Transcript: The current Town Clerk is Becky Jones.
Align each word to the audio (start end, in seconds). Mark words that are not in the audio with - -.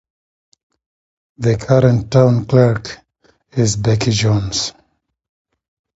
The 1.37 1.57
current 1.57 2.09
Town 2.09 2.45
Clerk 2.47 2.97
is 3.51 3.75
Becky 3.75 4.09
Jones. 4.09 4.73